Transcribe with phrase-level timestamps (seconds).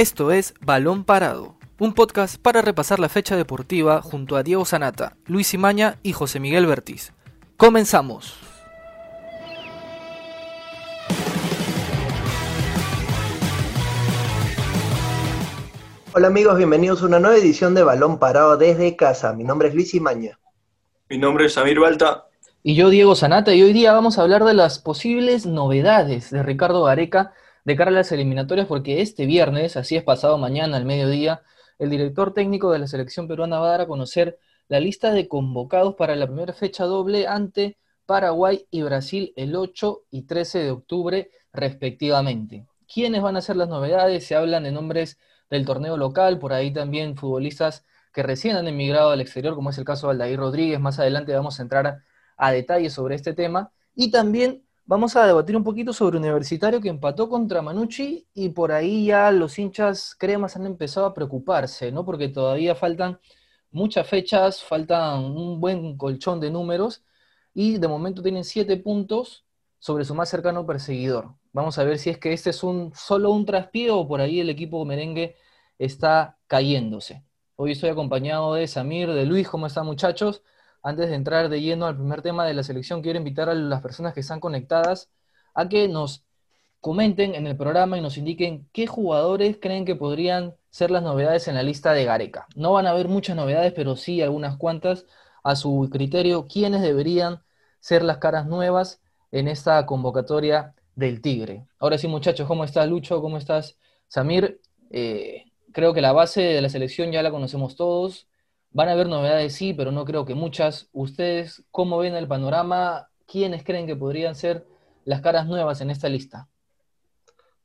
[0.00, 5.18] Esto es Balón Parado, un podcast para repasar la fecha deportiva junto a Diego Sanata,
[5.26, 7.12] Luis Imaña y José Miguel Bertiz.
[7.58, 8.38] Comenzamos.
[16.14, 19.34] Hola amigos, bienvenidos a una nueva edición de Balón Parado desde casa.
[19.34, 20.38] Mi nombre es Luis Imaña.
[21.10, 22.24] Mi nombre es Samir Balta.
[22.62, 26.42] Y yo, Diego Sanata, y hoy día vamos a hablar de las posibles novedades de
[26.42, 30.84] Ricardo Gareca de cara a las eliminatorias, porque este viernes, así es pasado mañana al
[30.84, 31.42] mediodía,
[31.78, 35.28] el director técnico de la selección peruana va a dar a conocer la lista de
[35.28, 40.70] convocados para la primera fecha doble ante Paraguay y Brasil el 8 y 13 de
[40.70, 42.66] octubre respectivamente.
[42.92, 44.26] ¿Quiénes van a ser las novedades?
[44.26, 45.18] Se hablan de nombres
[45.48, 49.78] del torneo local, por ahí también futbolistas que recién han emigrado al exterior, como es
[49.78, 50.80] el caso de Aldair Rodríguez.
[50.80, 52.04] Más adelante vamos a entrar a,
[52.36, 53.72] a detalles sobre este tema.
[53.94, 58.72] Y también vamos a debatir un poquito sobre Universitario que empató contra Manucci y por
[58.72, 62.04] ahí ya los hinchas cremas han empezado a preocuparse, ¿no?
[62.04, 63.20] Porque todavía faltan
[63.70, 67.04] muchas fechas, faltan un buen colchón de números
[67.54, 69.46] y de momento tienen siete puntos
[69.78, 71.36] sobre su más cercano perseguidor.
[71.52, 74.40] Vamos a ver si es que este es un solo un traspié o por ahí
[74.40, 75.36] el equipo merengue
[75.78, 77.22] está cayéndose.
[77.54, 80.42] Hoy estoy acompañado de Samir, de Luis, ¿cómo están muchachos?
[80.82, 83.82] Antes de entrar de lleno al primer tema de la selección, quiero invitar a las
[83.82, 85.10] personas que están conectadas
[85.54, 86.24] a que nos
[86.80, 91.48] comenten en el programa y nos indiquen qué jugadores creen que podrían ser las novedades
[91.48, 92.46] en la lista de Gareca.
[92.56, 95.06] No van a haber muchas novedades, pero sí algunas cuantas
[95.42, 97.42] a su criterio, quiénes deberían
[97.80, 101.66] ser las caras nuevas en esta convocatoria del Tigre.
[101.78, 103.20] Ahora sí, muchachos, ¿cómo estás, Lucho?
[103.20, 104.60] ¿Cómo estás, Samir?
[104.90, 108.28] Eh, creo que la base de la selección ya la conocemos todos.
[108.72, 110.88] Van a haber novedades, sí, pero no creo que muchas.
[110.92, 113.08] ¿Ustedes cómo ven el panorama?
[113.26, 114.66] ¿Quiénes creen que podrían ser
[115.04, 116.48] las caras nuevas en esta lista?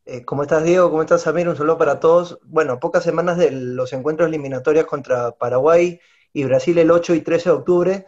[0.06, 0.89] Eh, ¿Cómo estás, Diego?
[0.89, 1.47] ¿Cómo estás, Samir?
[1.47, 2.39] Un saludo para todos.
[2.44, 6.00] Bueno, pocas semanas de los encuentros eliminatorios contra Paraguay
[6.34, 8.06] y Brasil el 8 y 13 de octubre.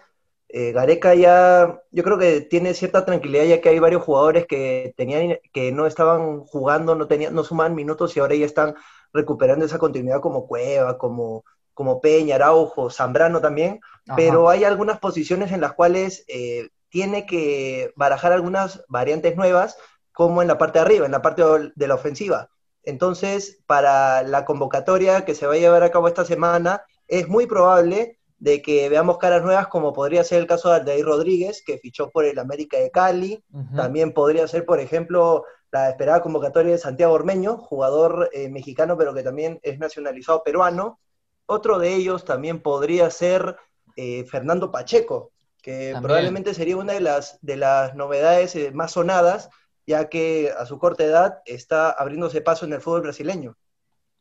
[0.50, 4.94] Eh, Gareca ya, yo creo que tiene cierta tranquilidad ya que hay varios jugadores que
[4.96, 8.76] tenían, que no estaban jugando, no tenían, no sumaban minutos y ahora ya están
[9.14, 11.44] recuperando esa continuidad como Cueva, como
[11.78, 13.82] como Peña, Araujo, Zambrano también,
[14.16, 19.78] pero hay algunas posiciones en las cuales eh, tiene que barajar algunas variantes nuevas,
[20.12, 21.44] como en la parte de arriba, en la parte
[21.76, 22.50] de la ofensiva.
[22.82, 27.46] Entonces, para la convocatoria que se va a llevar a cabo esta semana, es muy
[27.46, 31.78] probable de que veamos caras nuevas, como podría ser el caso de Aldair Rodríguez, que
[31.78, 33.44] fichó por el América de Cali.
[33.76, 39.14] También podría ser, por ejemplo, la esperada convocatoria de Santiago Ormeño, jugador eh, mexicano, pero
[39.14, 41.00] que también es nacionalizado peruano.
[41.48, 43.56] Otro de ellos también podría ser
[43.96, 45.32] eh, Fernando Pacheco,
[45.62, 49.50] que probablemente sería una de las, de las novedades eh, más sonadas,
[49.86, 53.56] ya que a su corta edad está abriéndose paso en el fútbol brasileño.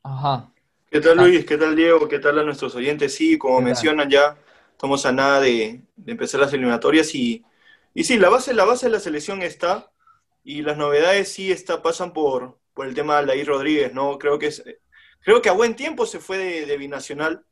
[0.05, 0.53] Ajá.
[0.89, 1.45] ¿Qué tal Luis?
[1.45, 2.07] ¿Qué tal Diego?
[2.07, 3.15] ¿Qué tal a nuestros oyentes?
[3.15, 4.39] Sí, como mencionan ya,
[4.71, 7.45] estamos a nada de, empezar las eliminatorias y,
[7.93, 9.91] y sí, la base, la base de la selección está
[10.45, 14.17] y las novedades sí está, pasan por, por el tema de Aldair Rodríguez, ¿no?
[14.17, 14.63] Creo que es,
[15.27, 17.45] creo que a buen tiempo se fue de, binacional,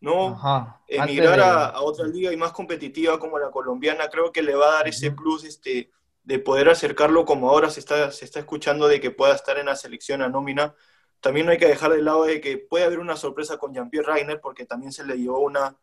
[0.00, 0.38] ¿no?
[0.86, 4.74] Emigrar a, otra liga y más competitiva como la colombiana, creo que le va a
[4.74, 5.90] dar ese plus este,
[6.24, 9.64] de poder acercarlo como ahora se está, se está escuchando de que pueda estar en
[9.64, 10.74] la selección a nómina.
[11.22, 14.12] También no hay que dejar de lado de que puede haber una sorpresa con Jean-Pierre
[14.12, 15.74] Reiner, porque también se le dio una,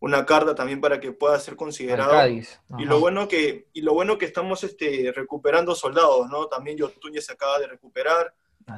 [0.00, 2.28] una carta también para que pueda ser considerado.
[2.76, 6.48] Y lo bueno que, y lo bueno que estamos este, recuperando soldados, ¿no?
[6.48, 8.34] También Yotuñez se acaba de recuperar.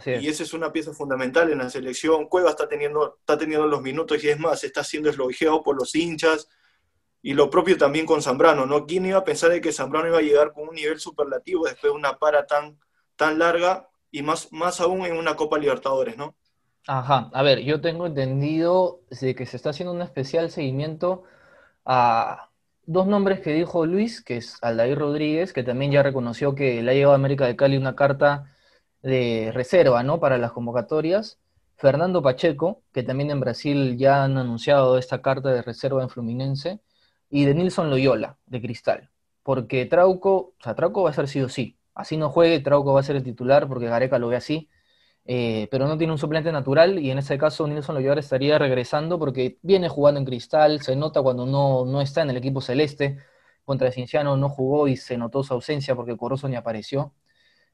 [0.06, 2.26] Y esa es una pieza fundamental en la selección.
[2.26, 5.94] Cueva está teniendo, está teniendo los minutos y es más, está siendo elogiado por los
[5.94, 6.48] hinchas.
[7.22, 8.86] Y lo propio también con Zambrano, ¿no?
[8.86, 11.90] ¿Quién iba a pensar de que Zambrano iba a llegar con un nivel superlativo después
[11.92, 12.78] de una para tan,
[13.16, 16.36] tan larga y más, más aún en una Copa Libertadores, ¿no?
[16.86, 21.24] Ajá, a ver, yo tengo entendido de que se está haciendo un especial seguimiento
[21.84, 22.50] a
[22.84, 26.90] dos nombres que dijo Luis, que es Aldair Rodríguez, que también ya reconoció que le
[26.90, 28.54] ha llegado a América de Cali una carta
[29.02, 30.20] de reserva, ¿no?
[30.20, 31.38] Para las convocatorias.
[31.76, 36.80] Fernando Pacheco, que también en Brasil ya han anunciado esta carta de reserva en Fluminense,
[37.30, 39.10] y de Nilson Loyola, de Cristal.
[39.42, 41.78] Porque Trauco, o sea, Trauco va a ser sí o sí.
[41.94, 44.68] Así no juegue, Trauco va a ser el titular porque Gareca lo ve así.
[45.24, 49.18] Eh, pero no tiene un suplente natural y en ese caso Nilson Loyola estaría regresando
[49.18, 53.18] porque viene jugando en Cristal, se nota cuando no, no está en el equipo celeste.
[53.64, 57.12] Contra Cinciano no jugó y se notó su ausencia porque Corozo ni apareció.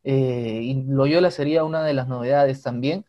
[0.05, 3.05] Eh, y Loyola sería una de las novedades también.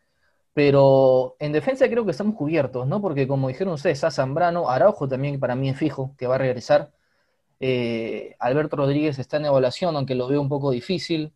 [0.53, 3.01] Pero en defensa creo que estamos cubiertos, ¿no?
[3.01, 6.37] Porque como dijeron ustedes, a Zambrano, Araujo también para mí es fijo, que va a
[6.37, 6.91] regresar.
[7.59, 11.33] Eh, Alberto Rodríguez está en evaluación, aunque lo veo un poco difícil.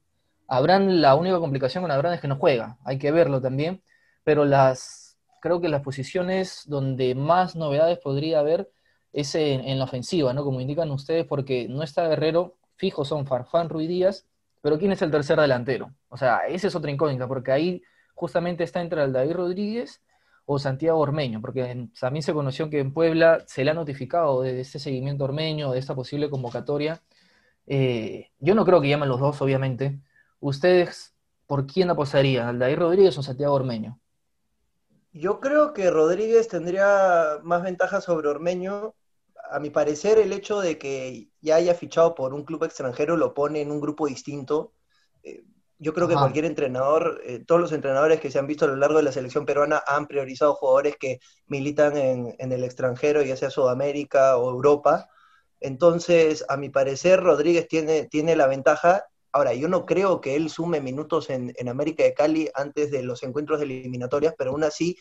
[0.48, 3.82] Abraham, la única complicación con Abraham es que no juega, hay que verlo también.
[4.24, 8.70] pero las, creo que las posiciones donde más novedades podría haber
[9.14, 10.44] es en, la ofensiva, ¿no?
[10.44, 14.28] Como indican ustedes, porque no está Guerrero, fijo son Farfán, Ruiz Díaz,
[14.62, 15.94] pero ¿quién es el tercer delantero?
[16.10, 17.82] O sea, esa es otra incógnita, porque ahí
[18.14, 20.02] justamente está entre el David Rodríguez
[20.46, 24.60] o Santiago Ormeño, porque también se conoció que en Puebla se le ha notificado de
[24.60, 27.02] este seguimiento ormeño, de esta posible convocatoria.
[27.68, 30.00] Eh, yo no creo que llamen los dos, obviamente.
[30.40, 31.14] ¿Ustedes
[31.46, 32.48] por quién apostarían?
[32.48, 34.00] ¿Al David Rodríguez o Santiago Ormeño?
[35.14, 38.96] Yo creo que Rodríguez tendría más ventaja sobre Ormeño.
[39.50, 43.34] A mi parecer, el hecho de que ya haya fichado por un club extranjero lo
[43.34, 44.74] pone en un grupo distinto.
[45.24, 45.44] Eh,
[45.78, 48.76] yo creo que cualquier entrenador, eh, todos los entrenadores que se han visto a lo
[48.76, 53.38] largo de la selección peruana han priorizado jugadores que militan en, en el extranjero, ya
[53.38, 55.08] sea Sudamérica o Europa.
[55.62, 60.50] Entonces, a mi parecer, Rodríguez tiene, tiene la ventaja Ahora, yo no creo que él
[60.50, 64.98] sume minutos en, América de Cali antes de los encuentros de eliminatorias, pero aún así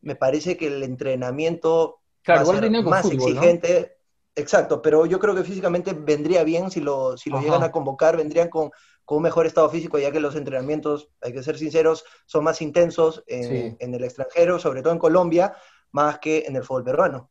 [0.00, 2.00] me parece que el entrenamiento
[2.32, 3.96] va a ser más exigente.
[4.36, 8.16] Exacto, pero yo creo que físicamente vendría bien si lo, si lo llegan a convocar,
[8.16, 8.70] vendrían con,
[9.06, 13.22] un mejor estado físico, ya que los entrenamientos, hay que ser sinceros, son más intensos
[13.26, 15.54] en, en el extranjero, sobre todo en Colombia,
[15.92, 17.30] más que en el fútbol peruano.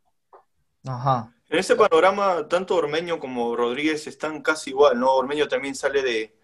[0.85, 1.33] Ajá.
[1.49, 5.13] En ese panorama, tanto Ormeño como Rodríguez están casi igual, ¿no?
[5.13, 6.35] Ormeño también sale de,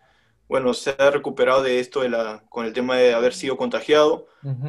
[0.50, 4.26] bueno, se ha recuperado de esto de la, con el tema de haber sido contagiado.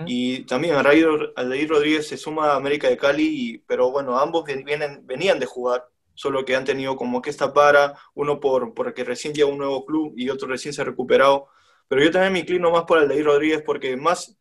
[0.07, 5.41] Y también Aldair Rodríguez se suma a América de Cali, pero bueno, ambos vienen, venían
[5.41, 9.49] de jugar, solo que han tenido como que esta para, uno por porque recién llega
[9.49, 11.47] un nuevo club y otro recién se ha recuperado.
[11.89, 14.37] Pero yo también me inclino más por Aldair Rodríguez porque más,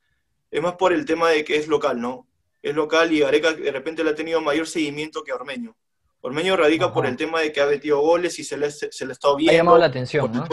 [0.52, 2.28] es más por el tema de que es local, ¿no?
[2.62, 5.78] Es local y Areca de repente le ha tenido mayor seguimiento que Ormeño.
[6.20, 9.12] Ormeño radica por el tema de que ha metido goles y se le, se le
[9.12, 9.54] ha estado viendo.
[9.54, 10.46] Ha llamado la atención, ¿no?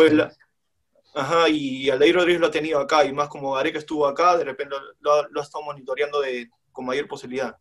[1.17, 4.45] Ajá, y Aldair Rodríguez lo ha tenido acá, y más como Areca estuvo acá, de
[4.45, 7.57] repente lo, lo ha estado monitoreando de, con mayor posibilidad.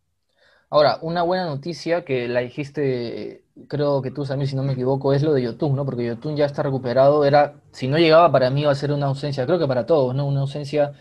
[0.68, 5.14] Ahora, una buena noticia que la dijiste, creo que tú también, si no me equivoco,
[5.14, 5.86] es lo de Yotun, ¿no?
[5.86, 9.06] Porque Yotun ya está recuperado, era, si no llegaba para mí iba a ser una
[9.06, 10.26] ausencia, creo que para todos, ¿no?
[10.26, 10.92] Una ausencia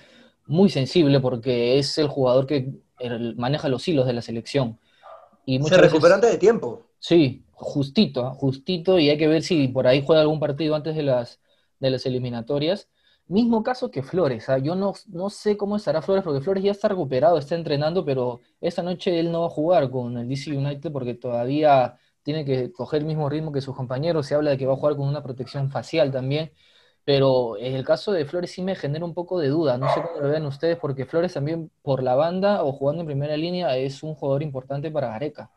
[0.45, 2.71] muy sensible porque es el jugador que
[3.35, 4.79] maneja los hilos de la selección.
[5.45, 6.85] Y Se recupera antes de tiempo.
[6.99, 8.33] Sí, justito, ¿ah?
[8.33, 11.39] justito, y hay que ver si por ahí juega algún partido antes de las,
[11.85, 12.89] de las eliminatorias.
[13.27, 14.59] Mismo caso que Flores, ¿ah?
[14.59, 18.41] yo no, no sé cómo estará Flores, porque Flores ya está recuperado, está entrenando, pero
[18.61, 22.71] esta noche él no va a jugar con el DC United porque todavía tiene que
[22.71, 25.07] coger el mismo ritmo que sus compañeros, se habla de que va a jugar con
[25.07, 26.51] una protección facial también,
[27.03, 30.21] pero el caso de Flores sí me genera un poco de duda, no sé cómo
[30.21, 34.03] lo ven ustedes, porque Flores también por la banda o jugando en primera línea es
[34.03, 35.51] un jugador importante para Gareca.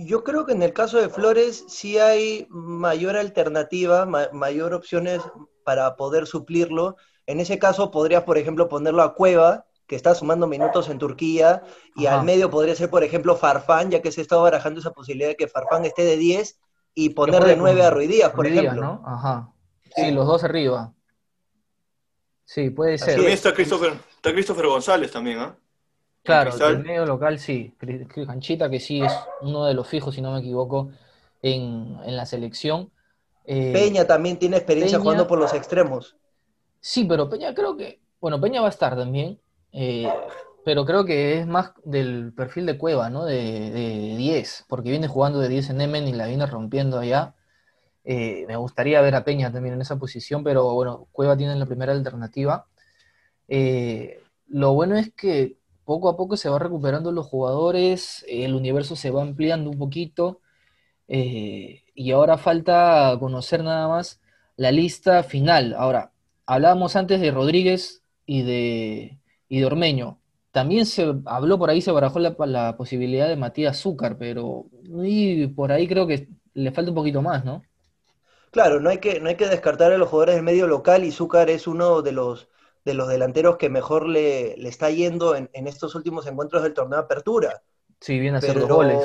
[0.00, 5.20] Yo creo que en el caso de Flores sí hay mayor alternativa, mayor opciones
[5.64, 6.96] para poder suplirlo.
[7.26, 11.64] En ese caso podrías, por ejemplo, ponerlo a Cueva, que está sumando minutos en Turquía,
[11.96, 15.30] y al medio podría ser, por ejemplo, Farfán, ya que se está barajando esa posibilidad
[15.30, 16.60] de que Farfán esté de 10
[16.94, 19.02] y poner de 9 a Ruidías, por ejemplo.
[19.04, 19.52] Ajá.
[19.96, 20.94] Sí, los dos arriba.
[22.44, 23.14] Sí, puede ser.
[23.14, 25.58] También está Christopher, está Christopher González también, ¿ah?
[26.28, 27.74] Claro, el medio local sí.
[28.26, 30.90] Canchita, que sí es uno de los fijos, si no me equivoco,
[31.40, 32.90] en, la selección.
[33.46, 36.16] Eh, Peña también tiene experiencia jugando por los extremos.
[36.80, 38.00] Sí, pero Peña creo que.
[38.20, 39.40] Bueno, Peña va a estar también.
[39.72, 40.06] Eh,
[40.66, 43.24] pero creo que es más del perfil de Cueva, ¿no?
[43.24, 47.36] De, de 10, porque viene jugando de 10 en Emen y la viene rompiendo allá.
[48.04, 51.64] Eh, me gustaría ver a Peña también en esa posición, pero bueno, Cueva tiene la
[51.64, 52.66] primera alternativa.
[54.48, 55.57] lo bueno es que
[55.88, 60.42] poco a poco se va recuperando los jugadores, el universo se va ampliando un poquito
[61.08, 64.20] eh, y ahora falta conocer nada más
[64.56, 65.74] la lista final.
[65.78, 66.12] Ahora,
[66.44, 69.18] hablábamos antes de Rodríguez y de,
[69.48, 70.20] y de Ormeño.
[70.50, 74.66] También se habló por ahí, se barajó la, posibilidad de Matías Zúcar, pero
[75.56, 77.62] por ahí creo que le falta un poquito más, ¿no?
[78.50, 81.12] Claro, no hay que, no hay que descartar a los jugadores del medio local y
[81.12, 82.50] Zúcar es uno de los
[82.84, 86.74] de los delanteros que mejor le, le está yendo en, en, estos últimos encuentros del
[86.74, 87.62] torneo de apertura.
[88.00, 88.98] Sí, viene a hacer los goles.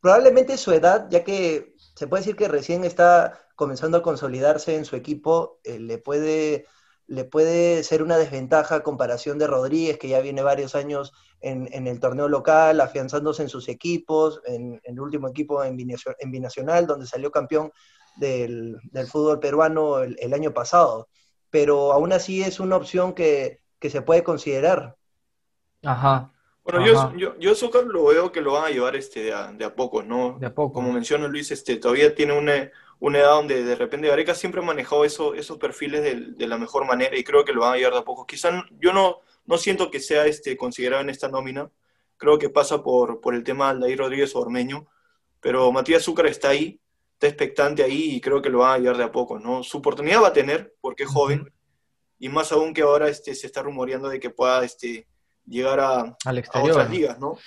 [0.00, 4.84] Probablemente su edad, ya que se puede decir que recién está comenzando a consolidarse en
[4.84, 6.66] su equipo, eh, le, puede,
[7.06, 11.68] le puede ser una desventaja a comparación de Rodríguez, que ya viene varios años en,
[11.72, 16.86] en el torneo local, afianzándose en sus equipos, en, el último equipo en, en Binacional,
[16.86, 17.72] donde salió campeón
[18.16, 21.08] del, del fútbol peruano el, el año pasado
[21.54, 24.96] pero aún así es una opción que, se puede considerar.
[25.84, 26.32] Ajá.
[26.64, 29.64] Bueno, yo, yo, yo lo veo que lo van a llevar este de a, de
[29.64, 30.36] a poco, ¿no?
[30.40, 30.72] De a poco.
[30.72, 34.64] Como menciona Luis, este, todavía tiene una, una edad donde de repente Gareca siempre ha
[34.64, 37.92] manejado eso, esos perfiles de, la mejor manera y creo que lo van a llevar
[37.92, 38.26] de a poco.
[38.26, 41.70] Quizás yo no, no siento que sea este, considerado en esta nómina,
[42.16, 44.88] creo que pasa por, por el tema de Aldair Rodríguez o Ormeño,
[45.38, 46.80] pero Matías Zúcar está ahí,
[47.14, 49.62] está expectante ahí y creo que lo van a llevar de a poco, ¿no?
[49.62, 51.50] Su oportunidad va a tener porque es joven
[52.18, 55.06] y más aún que ahora este, se está rumoreando de que pueda este,
[55.46, 56.72] llegar a, Al exterior.
[56.72, 57.38] otras ligas, ¿no?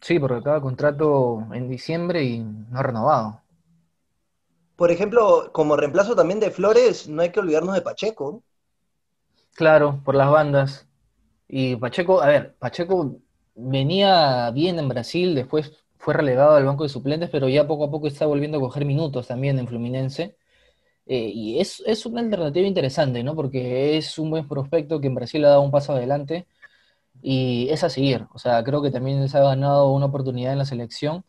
[0.00, 3.42] Sí, porque acaba contrato en diciembre y no ha renovado.
[4.76, 8.42] Por ejemplo, como reemplazo también de Flores, no hay que olvidarnos de Pacheco.
[9.54, 10.86] Claro, por las bandas.
[11.48, 13.16] Y Pacheco, a ver, Pacheco
[13.54, 15.72] venía bien en Brasil, después
[16.06, 18.84] fue relegado al banco de suplentes, pero ya poco a poco está volviendo a coger
[18.84, 20.36] minutos también en Fluminense.
[21.06, 23.34] Eh, y es, es, una alternativa interesante, ¿no?
[23.34, 26.46] Porque es un buen prospecto que en Brasil ha dado un paso adelante
[27.22, 28.26] y es a seguir.
[28.34, 31.24] O sea, creo que también se ha ganado una oportunidad en la selección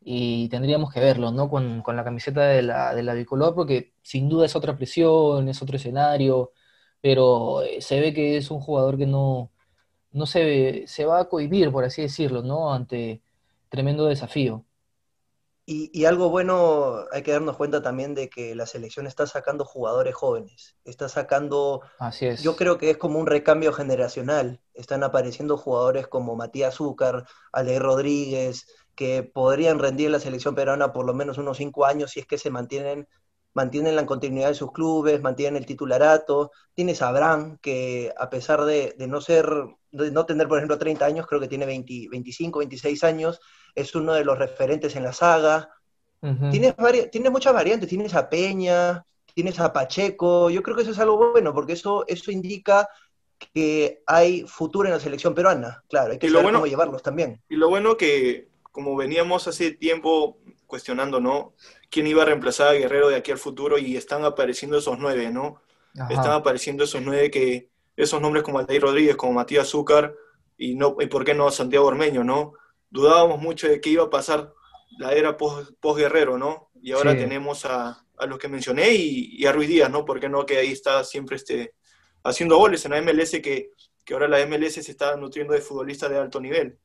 [0.00, 1.50] y tendríamos que verlo, ¿no?
[1.50, 5.48] Con, con la camiseta de la, de la bicolor, porque sin duda es otra presión,
[5.48, 6.52] es otro escenario,
[7.00, 9.50] pero eh, se ve que es un jugador que no,
[10.12, 12.72] no se, se va a cohibir, por así decirlo, ¿no?
[12.74, 13.22] Ante
[13.68, 14.64] tremendo desafío.
[15.66, 20.14] Y, algo bueno, hay que darnos cuenta también de que la selección está sacando jugadores
[20.14, 22.42] jóvenes, está sacando, Así es.
[22.42, 27.78] yo creo que es como un recambio generacional, están apareciendo jugadores como Matías Zúcar, Ale
[27.78, 32.26] Rodríguez, que podrían rendir la selección peruana por lo menos unos cinco años si es
[32.26, 33.08] que se mantienen,
[33.54, 36.50] mantienen la continuidad de sus clubes, mantienen el titularato.
[36.74, 39.48] Tienes a Abraham, que a pesar de, no ser,
[39.92, 43.40] de no tener, por ejemplo, 30 años, creo que tiene 25, 26 años,
[43.74, 45.70] es uno de los referentes en la saga.
[46.50, 46.74] tienes,
[47.10, 51.32] tienes muchas variantes, tienes a Peña, tienes a Pacheco, yo creo que eso es algo
[51.32, 52.88] bueno, porque eso, eso indica
[53.52, 57.42] que hay futuro en la selección peruana, claro, hay que saber cómo llevarlos también.
[57.48, 60.38] Y lo bueno que, como veníamos hace tiempo
[60.74, 61.54] cuestionando, ¿no?
[61.88, 63.78] ¿Quién iba a reemplazar a Guerrero de aquí al futuro?
[63.78, 65.62] Y están apareciendo esos nueve, ¿no?
[66.10, 70.14] Están apareciendo esos nueve que, esos nombres como Aldair Rodríguez, como Matías Zúcar,
[70.58, 72.54] y, no, y por qué no Santiago Ormeño, ¿no?
[72.94, 74.54] dudábamos mucho de qué iba a pasar
[74.98, 76.70] la era post-guerrero, ¿no?
[76.80, 80.04] Y ahora tenemos a, los que mencioné y, a Ruiz Díaz, ¿no?
[80.04, 81.74] Porque no que ahí está siempre este,
[82.22, 83.70] haciendo goles en la MLS, que,
[84.04, 86.78] que ahora la MLS se está nutriendo de futbolistas de alto nivel.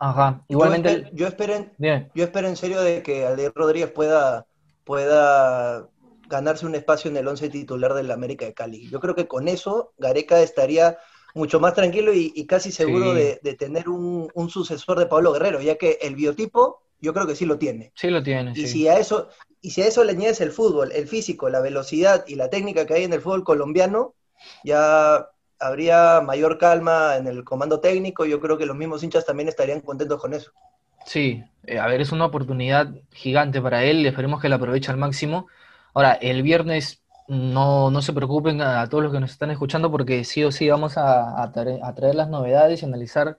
[0.00, 1.10] Ajá, igualmente.
[1.12, 4.46] Yo espero, yo espero, en, serio de que Aldir Rodríguez pueda,
[4.84, 5.86] pueda
[6.26, 8.88] ganarse un espacio en el once titular del América de Cali.
[8.88, 10.96] Yo creo que con eso Gareca estaría
[11.34, 15.98] mucho más tranquilo y, casi seguro de, tener un, sucesor de Pablo Guerrero, ya que
[16.00, 17.92] el biotipo yo creo que sí lo tiene.
[17.94, 18.52] Sí lo tiene.
[18.56, 19.28] Y si a eso
[19.60, 22.86] y si a eso le añades el fútbol, el físico, la velocidad y la técnica
[22.86, 24.14] que hay en el fútbol colombiano,
[24.64, 25.28] ya
[25.60, 28.24] habría mayor calma en el comando técnico.
[28.24, 30.52] Yo creo que los mismos hinchas también estarían contentos con eso.
[31.06, 34.04] Sí, eh, a ver, es una oportunidad gigante para él.
[34.06, 35.46] Esperemos que la aproveche al máximo.
[35.94, 40.24] Ahora, el viernes no, no se preocupen a, todos los que nos están escuchando porque
[40.24, 43.38] sí o sí vamos a, traer, las novedades y analizar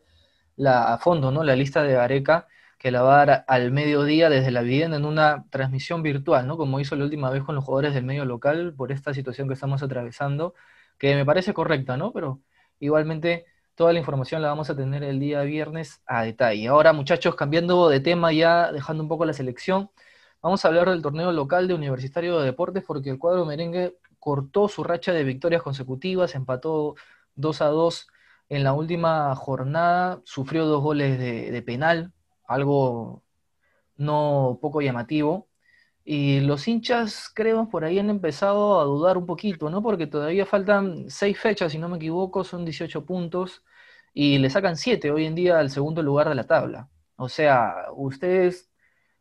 [0.55, 1.43] la, a fondo ¿no?
[1.43, 2.47] la lista de Areca
[2.79, 6.57] que la va a dar al mediodía desde la vivienda en una transmisión virtual, ¿no?
[6.57, 9.53] como hizo la última vez con los jugadores del medio local por esta situación que
[9.55, 10.55] estamos atravesando,
[11.01, 12.13] que me parece correcta, ¿no?
[12.13, 12.41] pero
[12.79, 16.67] igualmente toda la información la vamos a tener el día viernes a detalle.
[16.67, 19.89] Ahora muchachos, cambiando de tema ya, dejando un poco la selección.
[20.43, 24.67] Vamos a hablar del torneo local de Universitario de Deportes porque el cuadro merengue cortó
[24.67, 26.93] su racha de victorias consecutivas, empató
[27.33, 28.07] 2 a 2
[28.49, 32.13] en la última jornada, sufrió dos goles de, penal,
[32.45, 33.23] algo
[33.97, 35.47] no poco llamativo.
[36.03, 39.83] Y los hinchas, creo, por ahí han empezado a dudar un poquito, ¿no?
[39.83, 43.63] Porque todavía faltan seis fechas, si no me equivoco, son 18 puntos
[44.13, 46.89] y le sacan siete hoy en día al segundo lugar de la tabla.
[47.15, 48.71] O sea, ustedes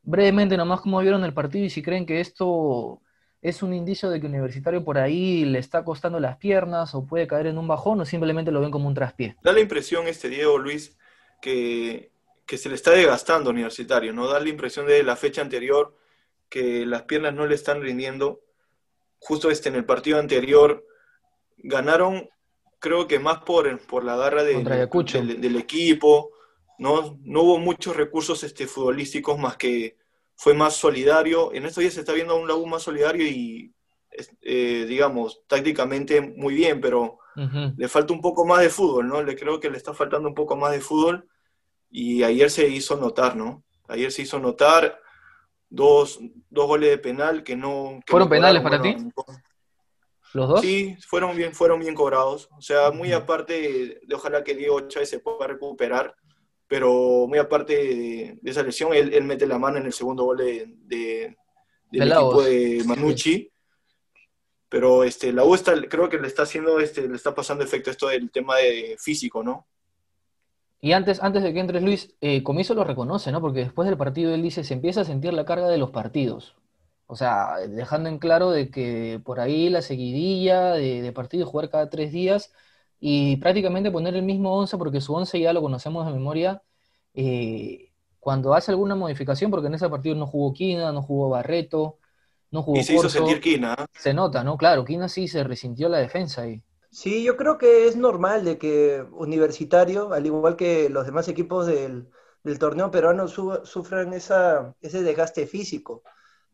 [0.03, 3.03] brevemente nomás cómo vieron el partido y si creen que esto
[3.43, 7.27] es un indicio de que Universitario por ahí le está costando las piernas o puede
[7.27, 9.37] caer en un bajón o simplemente lo ven como un traspié.
[9.43, 10.99] Da la impresión este Diego Luis
[11.41, 12.11] que,
[12.47, 14.27] que se le está desgastando Universitario, ¿no?
[14.27, 15.97] Da la impresión de la fecha anterior
[16.50, 18.40] que las piernas no le están rindiendo.
[19.19, 20.85] Justo este, en el partido anterior
[21.57, 22.28] ganaron,
[22.78, 26.33] creo que más por, por la garra de, del, del equipo,
[26.78, 29.97] no, no hubo muchos recursos este, futbolísticos más que
[30.35, 31.52] fue más solidario.
[31.52, 33.75] En estos días se está viendo un Laú más solidario y,
[34.40, 37.19] eh, digamos, tácticamente muy bien, pero
[37.76, 39.23] le falta un poco más de fútbol, ¿no?
[39.23, 41.26] Le creo que le está faltando un poco más de fútbol
[41.90, 43.64] y ayer se hizo notar, ¿no?
[43.88, 45.00] Ayer se hizo notar
[45.71, 48.00] dos, goles de penal que no...
[48.07, 48.97] ¿Fueron penales para ti?
[50.35, 50.61] ¿Los dos?
[50.61, 52.49] Sí, fueron bien, fueron bien cobrados.
[52.59, 56.15] O sea, muy aparte de, ojalá que Diego Chávez se pueda recuperar
[56.71, 61.37] pero muy aparte de, esa lesión, él, mete la mano en el segundo gol de,
[61.91, 63.50] del equipo de Manucci.
[64.69, 67.91] Pero este, la U está, creo que le está haciendo, este, le está pasando efecto
[67.91, 69.67] esto del tema de físico, ¿no?
[70.81, 73.41] Y antes, antes de que entres, Luis, eh, Comiso lo reconoce, ¿no?
[73.41, 76.57] Porque después del partido él dice, se empieza a sentir la carga de los partidos.
[77.07, 81.69] O sea, dejando en claro de que por ahí la seguidilla de, de partidos, jugar
[81.71, 82.53] cada tres días
[83.01, 86.63] y prácticamente poner el mismo once, porque su once ya lo conocemos de memoria,
[87.15, 91.99] eh, cuando hace alguna modificación, porque en ese partido no jugó Quina, no jugó Barreto,
[92.51, 93.75] no jugó Y se hizo sentir Quina.
[93.93, 94.57] Se nota, ¿no?
[94.57, 96.63] Claro, Quina sí se resintió la defensa ahí.
[96.91, 101.67] Sí, yo creo que es normal de que Universitario, al igual que los demás equipos
[101.67, 102.11] del,
[102.59, 106.03] torneo peruano, sufran esa, ese desgaste físico.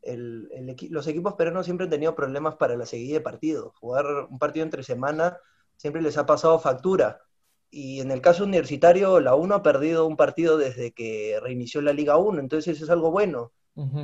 [0.03, 3.75] los equipos peruanos siempre han tenido problemas para la seguida de partidos.
[3.79, 5.39] Jugar un partido entre semana
[5.77, 7.23] siempre les ha pasado factura.
[7.71, 11.93] Y en el caso universitario, la 1 ha perdido un partido desde que reinició la
[11.93, 13.53] Liga 1, entonces eso es algo bueno.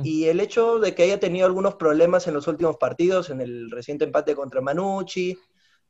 [0.03, 3.71] Y el hecho de que haya tenido algunos problemas en los últimos partidos, en el
[3.71, 5.35] reciente empate contra Manucci,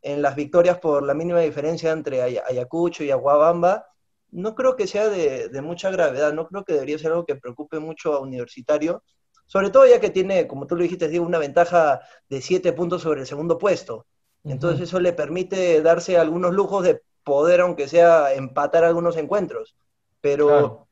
[0.03, 3.87] en las victorias por la mínima diferencia entre Ayacucho y Aguabamba,
[4.31, 7.79] no creo que sea de, mucha gravedad, no creo que debería ser algo que preocupe
[7.79, 9.03] mucho a Universitario,
[9.45, 13.01] sobre todo ya que tiene, como tú lo dijiste, Diego, una ventaja de siete puntos
[13.01, 14.05] sobre el segundo puesto.
[14.43, 19.77] Entonces eso le permite darse algunos lujos de poder, aunque sea, empatar algunos encuentros.
[20.19, 20.87] Pero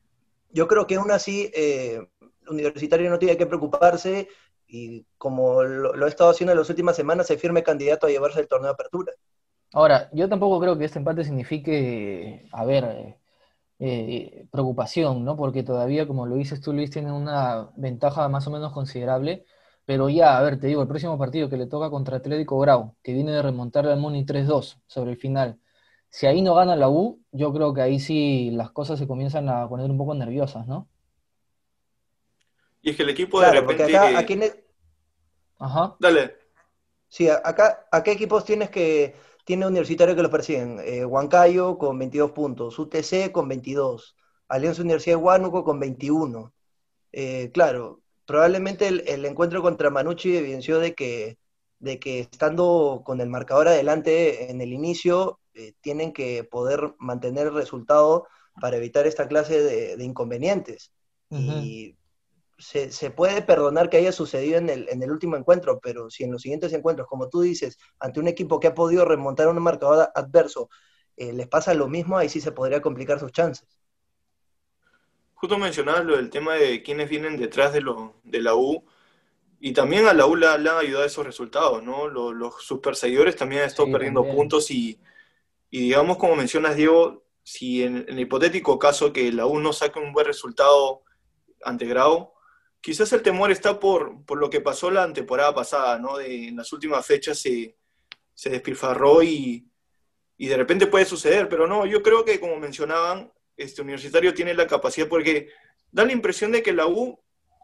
[0.50, 2.00] yo creo que aún así, eh,
[2.48, 4.28] Universitario no tiene que preocuparse
[4.72, 8.40] y como lo, he estado haciendo en las últimas semanas, se firme candidato a llevarse
[8.40, 9.12] el torneo de apertura.
[9.74, 13.18] Ahora, yo tampoco creo que este empate signifique, a ver, eh,
[13.78, 15.36] eh, preocupación, ¿no?
[15.36, 19.44] Porque todavía, como lo dices tú, Luis, tiene una ventaja más o menos considerable.
[19.84, 22.94] Pero ya, a ver, te digo, el próximo partido que le toca contra Atlético Grau,
[23.02, 25.58] que viene de remontar al Muni 3-2 sobre el final.
[26.08, 29.48] Si ahí no gana la U, yo creo que ahí sí las cosas se comienzan
[29.50, 30.88] a poner un poco nerviosas, ¿no?
[32.82, 33.96] Y es que el equipo de repente...
[33.96, 34.26] Acá,
[35.62, 35.96] Ajá.
[36.00, 36.36] Dale.
[37.08, 39.14] Sí, acá, ¿a qué equipos tienes que
[39.44, 40.80] tiene Universitario que los persiguen?
[40.84, 44.16] Eh, Huancayo con 22 puntos, UTC con 22,
[44.48, 46.52] Alianza Universidad de Huánuco con 21.
[47.12, 51.38] Eh, claro, probablemente el, encuentro contra Manucci evidenció de que,
[51.78, 57.48] de que estando con el marcador adelante en el inicio, eh, tienen que poder mantener
[57.48, 58.26] el resultado
[58.60, 60.92] para evitar esta clase de, inconvenientes.
[61.30, 61.96] Y
[62.62, 66.32] se, puede perdonar que haya sucedido en el, en el, último encuentro, pero si en
[66.32, 70.10] los siguientes encuentros, como tú dices, ante un equipo que ha podido remontar un marcador
[70.14, 70.68] adverso,
[71.16, 73.66] eh, les pasa lo mismo, ahí sí se podría complicar sus chances.
[75.34, 78.84] Justo mencionabas lo del tema de quienes vienen detrás de, lo, de la U,
[79.58, 82.08] y también a la U le, han ayudado esos resultados, ¿no?
[82.08, 85.00] Los, sus perseguidores también han estado perdiendo puntos y,
[85.70, 89.98] y, digamos, como mencionas, Diego, si en, el hipotético caso que la U no saque
[89.98, 91.02] un buen resultado
[91.64, 92.32] ante Grau,
[92.82, 96.18] quizás el temor está por, por lo que pasó la temporada pasada, ¿no?
[96.18, 97.78] De, en las últimas fechas se,
[98.34, 99.70] se despilfarró y,
[100.36, 104.52] y, de repente puede suceder, pero no, yo creo que como mencionaban, este universitario tiene
[104.52, 105.48] la capacidad porque
[105.92, 107.18] da la impresión de que la U,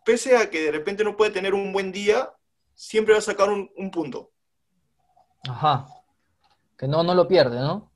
[0.04, 2.33] pese a que de repente no puede tener un buen día,
[2.74, 4.31] siempre va a sacar un, punto.
[5.48, 5.87] Ajá.
[6.78, 7.90] Que no, no lo pierde, ¿no?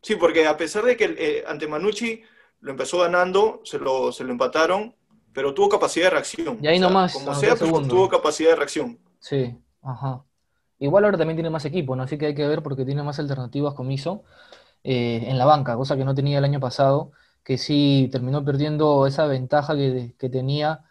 [0.00, 2.22] Sí, porque a pesar de que eh, ante Manucci
[2.60, 4.96] lo empezó ganando, se lo, se lo empataron,
[5.32, 6.58] pero tuvo capacidad de reacción.
[6.60, 7.12] Y ahí nomás.
[7.12, 8.98] Como sea, pero tuvo capacidad de reacción.
[9.20, 10.24] Sí, ajá.
[10.78, 12.04] Igual ahora también tiene más equipo, ¿no?
[12.04, 14.22] Así que hay que ver porque tiene más alternativas con Miso
[14.84, 17.10] eh, en la banca, cosa que no tenía el año pasado,
[17.42, 20.84] que sí terminó perdiendo esa ventaja que, que tenía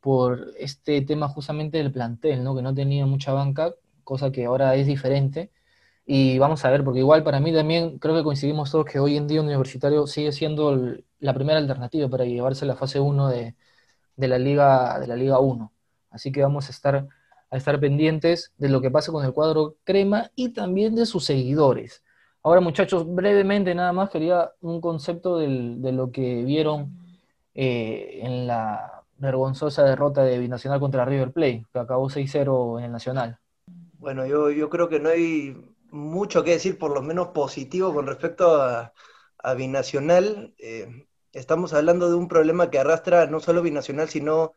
[0.00, 2.54] por este tema justamente del plantel, ¿no?
[2.54, 3.74] Que no tenía mucha banca,
[4.04, 5.50] cosa que ahora es diferente.
[6.06, 9.16] Y vamos a ver, porque igual para mí también creo que coincidimos todos que hoy
[9.16, 13.54] en día Universitario sigue siendo la primera alternativa para llevarse la fase 1 de,
[14.20, 15.72] de la Liga, de la Liga 1.
[16.10, 17.08] Así que vamos a estar,
[17.50, 21.24] a estar pendientes de lo que pasa con el cuadro crema y también de sus
[21.24, 22.04] seguidores.
[22.42, 26.96] Ahora, muchachos, brevemente nada más quería un concepto de lo que vieron
[27.54, 32.92] eh, en la vergonzosa derrota de Binacional contra River Plate, que acabó 6-0 en el
[32.92, 33.38] Nacional.
[33.98, 35.54] Bueno, yo, yo creo que no hay
[35.90, 38.92] mucho que decir, por lo menos positivo, con respecto a,
[39.56, 40.54] Binacional.
[40.58, 44.54] Eh, estamos hablando de un problema que arrastra no solo Binacional, sino,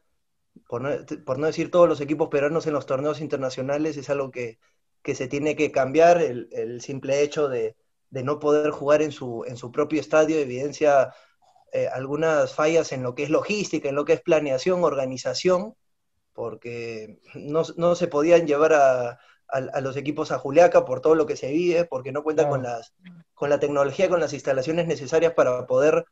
[0.67, 4.59] por no, decir todos los equipos peruanos en los torneos internacionales, es algo que,
[5.03, 6.21] se tiene que cambiar.
[6.21, 7.75] El, simple hecho de,
[8.12, 11.13] no poder jugar en su, en su propio estadio evidencia
[11.71, 15.75] eh, algunas fallas en lo que es logística, en lo que es planeación, organización,
[16.33, 19.19] porque no, se podían llevar a,
[19.81, 22.93] los equipos a Juliaca por todo lo que se vive, porque no cuentan con, las,
[23.36, 26.05] con la tecnología, con las instalaciones necesarias para poder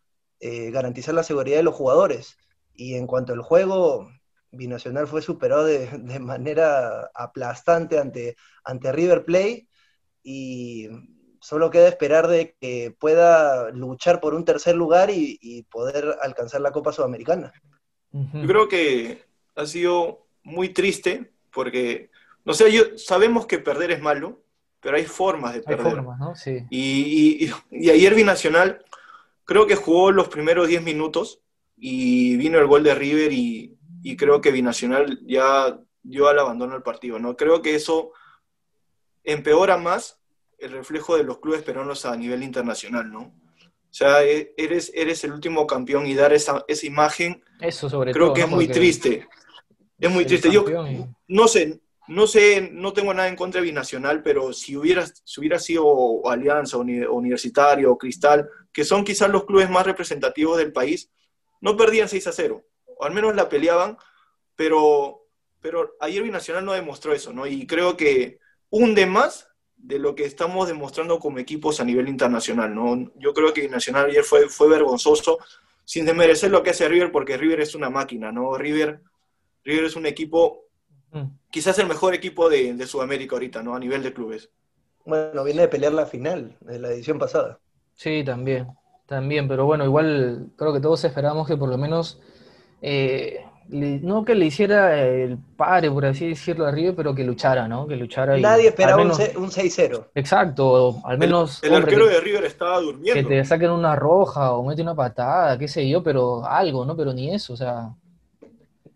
[0.43, 2.36] eh, garantizar la seguridad de los jugadores.
[2.73, 4.10] Y en cuanto al juego,
[4.51, 9.67] Binacional fue superado de, manera aplastante ante, ante River Plate
[10.23, 10.89] y
[11.39, 16.71] solo queda esperar de que pueda luchar por un tercer lugar y, poder alcanzar la
[16.71, 17.54] Copa Sudamericana.
[18.12, 19.23] Yo creo que
[19.56, 22.10] ha sido muy triste porque,
[22.45, 24.41] no sé, yo, sabemos que perder es malo,
[24.80, 25.86] pero hay formas de perder.
[25.86, 26.36] Hay formas, ¿no?
[26.36, 26.65] Sí.
[26.71, 28.84] Y, y, y, ayer Binacional
[29.52, 31.42] creo que jugó los primeros 10 minutos
[31.76, 36.78] y vino el gol de River y, y creo que Binacional ya dio al abandono
[36.78, 37.36] el partido, ¿no?
[37.36, 38.14] Creo que eso
[39.26, 40.22] empeora más
[40.58, 43.24] el reflejo de los clubes peruanos a nivel internacional, ¿no?
[43.24, 48.14] O sea, e, eres, eres el último campeón y dar esa, esa imagen, eso sobre
[48.14, 49.28] creo que es muy triste.
[50.00, 50.50] Es muy triste.
[50.50, 50.64] Yo
[51.28, 55.39] no sé, no sé, no tengo nada en contra de Binacional, pero si hubiera, si
[55.39, 61.10] hubiera sido Alianza, Universitario, Cristal, que son quizás los clubes más representativos del país,
[61.62, 62.65] no perdían 6 a 0,
[62.97, 63.97] o al menos la peleaban,
[64.58, 65.26] pero,
[65.62, 67.47] pero ayer Binacional no demostró eso, ¿no?
[67.47, 69.47] Y creo que hunde más
[69.78, 73.10] de lo que estamos demostrando como equipos a nivel internacional, ¿no?
[73.15, 75.39] Yo creo que Binacional ayer fue, fue vergonzoso,
[75.86, 78.58] sin desmerecer lo que hace River, porque River es una máquina, ¿no?
[78.58, 79.02] River,
[79.63, 80.65] River es un equipo,
[81.50, 83.76] quizás el mejor equipo de, de Sudamérica ahorita, ¿no?
[83.76, 84.50] A nivel de clubes.
[85.06, 87.60] Bueno, viene de pelear la final de la edición pasada.
[87.95, 88.67] Sí, también,
[89.06, 92.19] también, pero bueno, igual creo que todos esperamos que por lo menos,
[92.82, 97.67] eh, no que le hiciera el padre, por así decirlo, a River, pero que luchara,
[97.67, 97.88] ¿no?
[97.88, 98.38] Que luchara.
[98.38, 100.08] Nadie esperaba un 6-0.
[100.15, 101.63] Exacto, al menos.
[101.63, 103.13] El, arquero de River estaba durmiendo.
[103.13, 106.95] Que te saquen una roja o mete una patada, qué sé yo, pero algo, ¿no?
[106.95, 107.89] Pero ni eso, o sea.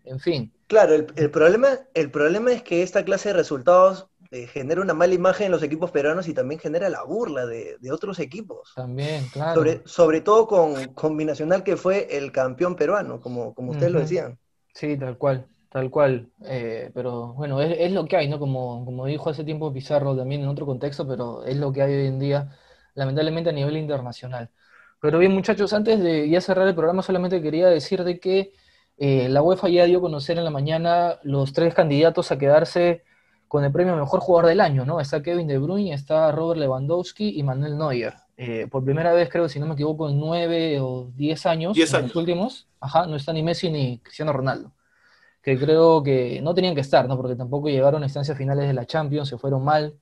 [0.04, 0.52] En fin.
[0.66, 5.14] Claro, el, problema, el problema es que esta clase de resultados eh, genera una mala
[5.14, 8.72] imagen en los equipos peruanos y también genera la burla de, otros equipos.
[8.74, 9.62] También, claro.
[9.84, 14.38] Sobre, todo con, Combinacional que fue el campeón peruano, como, como ustedes lo decían.
[14.74, 16.30] Sí, tal cual, tal cual.
[16.44, 18.40] Eh, pero bueno, es, lo que hay, ¿no?
[18.40, 21.94] Como, como dijo hace tiempo Pizarro también en otro contexto, pero es lo que hay
[21.94, 22.50] hoy en día,
[22.94, 24.50] lamentablemente a nivel internacional.
[25.00, 28.52] Pero bien, muchachos, antes de ya cerrar el programa, solamente quería decir de que
[28.98, 33.04] eh, la UEFA ya dio a conocer en la mañana los tres candidatos a quedarse
[33.48, 35.00] con el premio Mejor Jugador del Año, ¿no?
[35.00, 38.14] Está Kevin De Bruyne, está Robert Lewandowski y Manuel Neuer.
[38.36, 41.92] Eh, por primera vez, creo, si no me equivoco, en nueve o diez años, diez
[41.94, 42.08] años.
[42.08, 44.72] los últimos, ajá, no está ni Messi ni Cristiano Ronaldo,
[45.42, 47.16] que creo que no tenían que estar, ¿no?
[47.16, 49.94] Porque tampoco llegaron a instancias finales de la Champions, se fueron mal,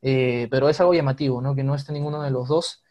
[0.00, 1.54] eh, pero es algo llamativo, ¿no?
[1.54, 2.82] Que no esté ninguno de los dos.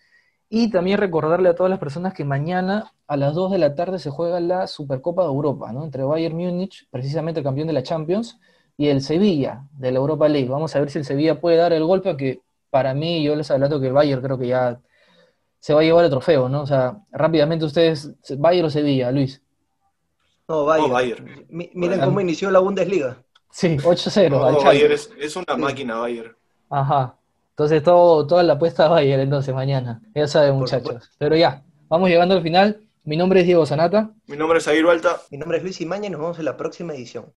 [0.50, 4.00] Y también recordarle a todas las personas que mañana a las 2 de la tarde
[4.00, 5.84] se juega la Supercopa de Europa, ¿no?
[5.84, 8.40] Entre Bayern Múnich, precisamente el campeón de la Champions,
[8.78, 10.48] y el Sevilla de la Europa League.
[10.48, 13.50] Vamos a ver si el Sevilla puede dar el golpe, que para mí, yo les
[13.50, 14.80] adelanto que el Bayern creo que ya
[15.60, 16.62] se va a llevar el trofeo, ¿no?
[16.62, 19.42] O sea, rápidamente ustedes, Bayern o Sevilla, Luis.
[20.48, 21.46] No, Bayern.
[21.50, 23.18] Miren cómo inició la Bundesliga.
[23.52, 24.30] Sí, 8-0.
[24.30, 26.36] No, Bayern es, una máquina, Bayern.
[26.70, 27.16] Ajá.
[27.58, 30.00] Entonces todo, toda la apuesta a Bayern entonces mañana.
[30.14, 31.10] Ya saben, muchachos.
[31.18, 32.82] Pero ya, vamos llegando al final.
[33.04, 34.12] Mi nombre es Diego Sanata.
[34.28, 35.18] Mi nombre es Aguirre Balta.
[35.32, 37.34] Mi nombre es Luis Imaña y nos vemos en la próxima edición.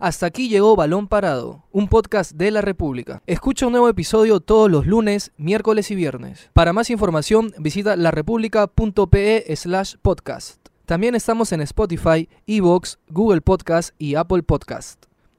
[0.00, 3.22] Hasta aquí llegó Balón Parado, un podcast de la República.
[3.28, 6.50] Escucha un nuevo episodio todos los lunes, miércoles y viernes.
[6.52, 10.66] Para más información visita larepublica.pe slash podcast.
[10.84, 15.07] También estamos en Spotify, Evox, Google Podcast y Apple Podcast.